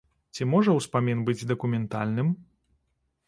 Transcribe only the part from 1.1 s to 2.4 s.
быць дакументальным?